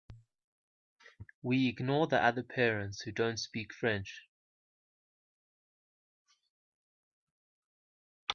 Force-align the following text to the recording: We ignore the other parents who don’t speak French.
We 1.43 1.67
ignore 1.69 2.07
the 2.07 2.19
other 2.23 2.41
parents 2.41 3.01
who 3.01 3.11
don’t 3.11 3.37
speak 3.37 3.71
French. 3.71 4.27